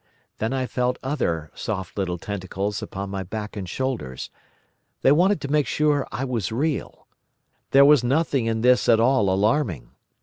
[0.39, 4.31] Then I felt other soft little tentacles upon my back and shoulders.
[5.03, 7.07] They wanted to make sure I was real.
[7.69, 9.91] There was nothing in this at all alarming.